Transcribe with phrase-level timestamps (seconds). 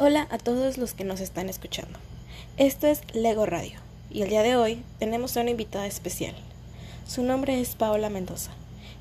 [0.00, 1.98] Hola a todos los que nos están escuchando.
[2.56, 6.36] Esto es Lego Radio y el día de hoy tenemos a una invitada especial.
[7.04, 8.52] Su nombre es Paola Mendoza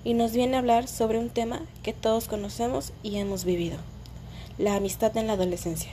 [0.04, 3.78] y nos viene a hablar sobre un tema que todos conocemos y hemos vivido,
[4.58, 5.92] la amistad en la adolescencia.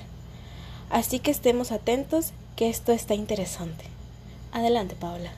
[0.88, 3.84] Así que estemos atentos que esto está interesante.
[4.52, 5.34] Adelante, Paola.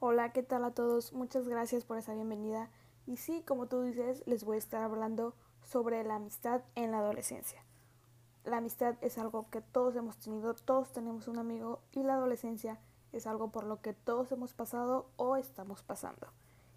[0.00, 1.12] Hola, ¿qué tal a todos?
[1.12, 2.70] Muchas gracias por esa bienvenida.
[3.06, 5.32] Y sí, como tú dices, les voy a estar hablando
[5.62, 7.62] sobre la amistad en la adolescencia
[8.44, 12.78] la amistad es algo que todos hemos tenido, todos tenemos un amigo y la adolescencia
[13.12, 16.28] es algo por lo que todos hemos pasado o estamos pasando.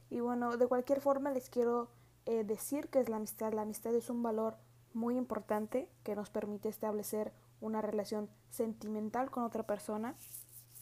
[0.09, 1.89] Y bueno, de cualquier forma les quiero
[2.25, 3.53] eh, decir que es la amistad.
[3.53, 4.57] La amistad es un valor
[4.93, 7.31] muy importante que nos permite establecer
[7.61, 10.15] una relación sentimental con otra persona.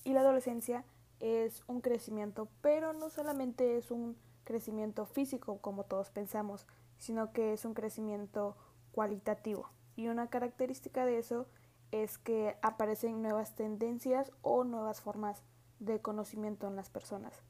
[0.04, 0.84] Y la adolescencia
[1.20, 6.66] es un crecimiento, pero no solamente es un crecimiento físico como todos pensamos,
[6.98, 8.58] sino que es un crecimiento
[8.92, 9.70] cualitativo.
[9.96, 11.48] Y una característica de eso
[11.92, 15.44] es que aparecen nuevas tendencias o nuevas formas
[15.80, 17.44] de conocimiento en las personas.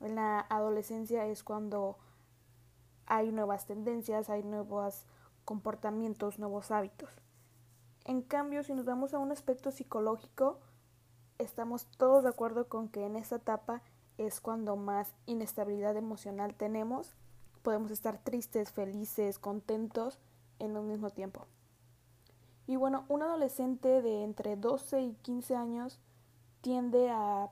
[0.00, 1.98] En la adolescencia es cuando
[3.06, 5.06] hay nuevas tendencias, hay nuevos
[5.44, 7.10] comportamientos, nuevos hábitos.
[8.04, 10.60] En cambio, si nos vamos a un aspecto psicológico,
[11.38, 13.82] estamos todos de acuerdo con que en esta etapa
[14.18, 17.16] es cuando más inestabilidad emocional tenemos.
[17.62, 20.18] Podemos estar tristes, felices, contentos
[20.58, 21.46] en un mismo tiempo.
[22.68, 25.98] Y bueno, un adolescente de entre 12 y 15 años
[26.60, 27.48] tiende a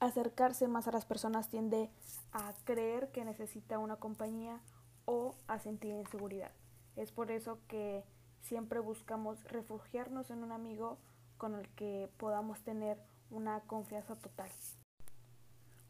[0.00, 1.90] acercarse más a las personas, tiende
[2.32, 4.58] a creer que necesita una compañía
[5.04, 6.50] o a sentir inseguridad.
[6.96, 8.04] Es por eso que
[8.40, 10.96] siempre buscamos refugiarnos en un amigo
[11.36, 12.98] con el que podamos tener
[13.30, 14.48] una confianza total.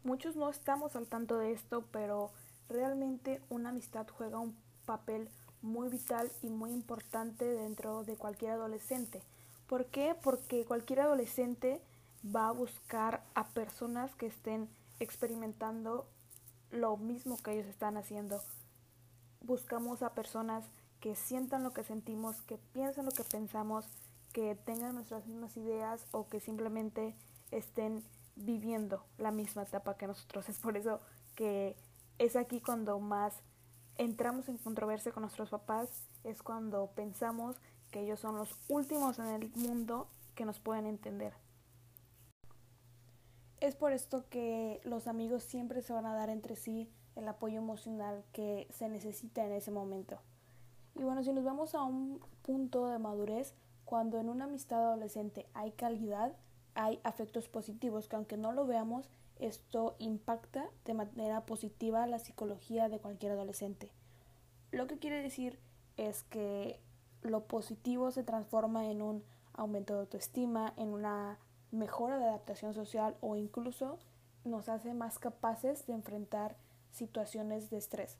[0.03, 2.33] Muchos no estamos al tanto de esto, pero
[2.67, 5.29] realmente una amistad juega un papel
[5.63, 9.23] muy vital y muy importante dentro de cualquier adolescente.
[9.65, 10.15] ¿Por qué?
[10.21, 11.81] Porque cualquier adolescente
[12.23, 14.69] va a buscar a personas que estén
[14.99, 16.05] experimentando
[16.69, 18.41] lo mismo que ellos están haciendo.
[19.41, 20.65] Buscamos a personas
[20.99, 23.85] que sientan lo que sentimos, que piensen lo que pensamos,
[24.33, 27.15] que tengan nuestras mismas ideas o que simplemente
[27.51, 28.03] estén
[28.35, 30.49] viviendo la misma etapa que nosotros.
[30.49, 30.99] Es por eso
[31.35, 31.75] que
[32.19, 33.33] es aquí cuando más
[33.97, 37.57] entramos en controversia con nuestros papás es cuando pensamos
[37.91, 41.33] que ellos son los últimos en el mundo que nos pueden entender.
[43.59, 47.59] Es por esto que los amigos siempre se van a dar entre sí el apoyo
[47.59, 50.19] emocional que se necesita en ese momento.
[50.95, 53.53] Y bueno, si nos vamos a un punto de madurez,
[53.85, 56.35] cuando en una amistad adolescente hay calidad,
[56.75, 62.89] hay afectos positivos que aunque no lo veamos, esto impacta de manera positiva la psicología
[62.89, 63.91] de cualquier adolescente.
[64.71, 65.59] Lo que quiere decir
[65.97, 66.79] es que
[67.21, 69.23] lo positivo se transforma en un
[69.53, 71.39] aumento de autoestima, en una
[71.71, 73.97] mejora de adaptación social o incluso
[74.43, 76.55] nos hace más capaces de enfrentar
[76.91, 78.17] situaciones de estrés.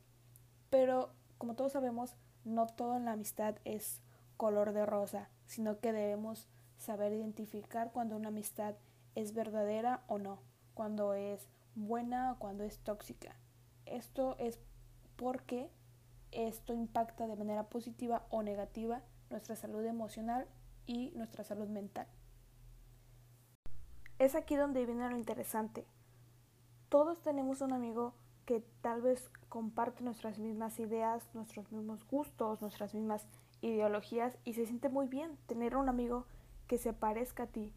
[0.70, 2.16] Pero, como todos sabemos,
[2.46, 4.02] no todo en la amistad es
[4.38, 6.48] color de rosa, sino que debemos
[6.84, 8.76] saber identificar cuando una amistad
[9.16, 10.40] es verdadera o no
[10.74, 13.36] cuando es buena o cuando es tóxica.
[13.86, 14.60] Esto es
[15.16, 15.70] porque
[16.32, 20.48] esto impacta de manera positiva o negativa nuestra salud emocional
[20.86, 22.08] y nuestra salud mental.
[24.20, 25.86] Es aquí donde viene lo interesante.
[26.90, 28.14] Todos tenemos un amigo
[28.46, 33.26] que tal vez comparte nuestras mismas ideas, nuestros mismos gustos, nuestras mismas
[33.62, 36.26] ideologías y se siente muy bien tener un amigo
[36.74, 37.72] que se parezca a ti.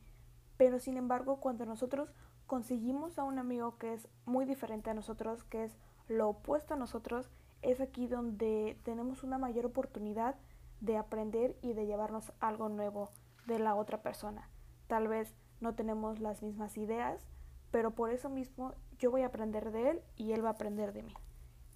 [0.57, 2.15] Pero sin embargo, cuando nosotros
[2.47, 5.77] conseguimos a un amigo que es muy diferente a nosotros, que es
[6.09, 7.29] lo opuesto a nosotros,
[7.61, 10.37] es aquí donde tenemos una mayor oportunidad
[10.81, 13.11] de aprender y de llevarnos algo nuevo
[13.47, 14.49] de la otra persona.
[14.87, 17.29] Tal vez no tenemos las mismas ideas,
[17.71, 20.95] pero por eso mismo yo voy a aprender de él y él va a aprender
[20.95, 21.13] de mí.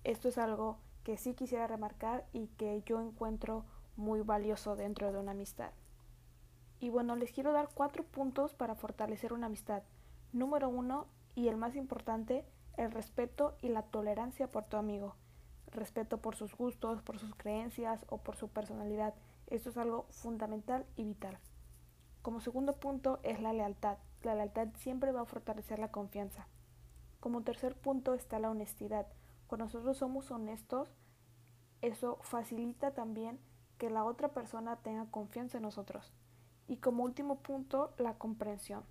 [0.05, 3.67] Esto es algo que sí quisiera remarcar y que yo encuentro
[3.97, 5.73] muy valioso dentro de una amistad.
[6.81, 9.83] Y bueno, les quiero dar cuatro puntos para fortalecer una amistad.
[10.33, 12.45] Número uno, y el más importante,
[12.77, 15.15] el respeto y la tolerancia por tu amigo.
[15.73, 19.15] Respeto por sus gustos, por sus creencias o por su personalidad.
[19.47, 21.39] Esto es algo fundamental y vital.
[22.23, 23.99] Como segundo punto es la lealtad.
[24.23, 26.47] La lealtad siempre va a fortalecer la confianza.
[27.21, 29.07] Como tercer punto está la honestidad.
[29.47, 30.95] Cuando nosotros somos honestos,
[31.83, 33.39] eso facilita también
[33.79, 36.13] que la otra persona tenga confianza en nosotros.
[36.71, 38.85] Y como último punto, la comprensión.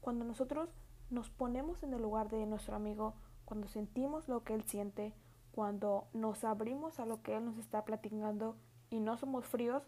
[0.00, 0.68] Cuando nosotros
[1.10, 3.14] nos ponemos en el lugar de nuestro amigo,
[3.44, 5.12] cuando sentimos lo que él siente,
[5.50, 8.54] cuando nos abrimos a lo que él nos está platicando
[8.88, 9.82] y no somos fríos,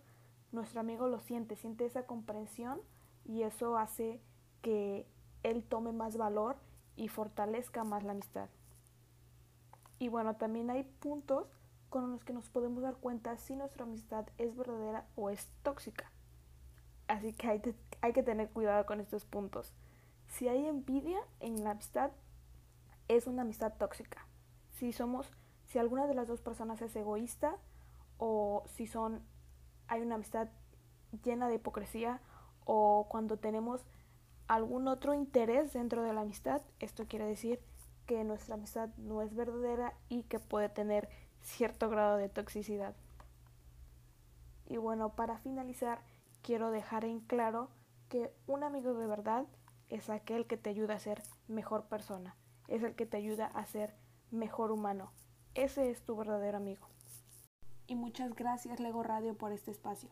[0.50, 2.80] nuestro amigo lo siente, siente esa comprensión
[3.24, 4.20] y eso hace
[4.60, 5.06] que
[5.44, 6.56] él tome más valor
[6.96, 8.48] y fortalezca más la amistad.
[10.00, 11.46] Y bueno, también hay puntos
[11.90, 16.10] con los que nos podemos dar cuenta si nuestra amistad es verdadera o es tóxica.
[17.08, 17.48] Así que
[18.00, 19.72] hay, que tener cuidado con estos puntos.
[20.28, 22.10] Si hay envidia en la amistad,
[23.08, 24.26] es una amistad tóxica.
[24.72, 25.30] Si somos,
[25.66, 27.56] si alguna de las dos personas es egoísta
[28.18, 29.22] o si son,
[29.86, 30.48] hay una amistad
[31.22, 32.20] llena de hipocresía
[32.64, 33.86] o cuando tenemos
[34.48, 37.60] algún otro interés dentro de la amistad, esto quiere decir
[38.06, 41.08] que nuestra amistad no es verdadera y que puede tener
[41.40, 42.94] cierto grado de toxicidad.
[44.68, 46.00] Y bueno, para finalizar,
[46.46, 47.70] quiero dejar en claro
[48.08, 49.46] que un amigo de verdad
[49.88, 52.36] es aquel que te ayuda a ser mejor persona,
[52.68, 53.96] es el que te ayuda a ser
[54.30, 55.10] mejor humano.
[55.54, 56.86] Ese es tu verdadero amigo.
[57.88, 60.10] Y muchas gracias Lego Radio por este espacio.